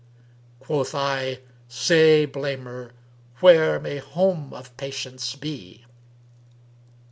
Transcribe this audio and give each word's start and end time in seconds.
* 0.33 0.59
Quoth 0.59 0.95
I, 0.95 1.41
'Say, 1.67 2.25
blamer, 2.25 2.93
where 3.39 3.79
may 3.79 3.97
home 3.99 4.51
of 4.51 4.75
Patience 4.75 5.35
be?'" 5.35 5.85